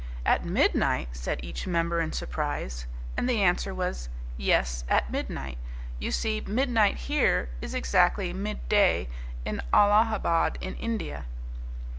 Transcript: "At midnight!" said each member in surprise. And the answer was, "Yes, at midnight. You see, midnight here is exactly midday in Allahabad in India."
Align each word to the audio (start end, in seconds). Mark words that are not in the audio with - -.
"At 0.25 0.43
midnight!" 0.43 1.09
said 1.11 1.39
each 1.43 1.67
member 1.67 2.01
in 2.01 2.11
surprise. 2.11 2.87
And 3.15 3.29
the 3.29 3.39
answer 3.43 3.71
was, 3.71 4.09
"Yes, 4.35 4.83
at 4.89 5.11
midnight. 5.11 5.59
You 5.99 6.09
see, 6.11 6.41
midnight 6.41 6.95
here 7.05 7.49
is 7.61 7.75
exactly 7.75 8.33
midday 8.33 9.09
in 9.45 9.61
Allahabad 9.71 10.57
in 10.59 10.73
India." 10.77 11.25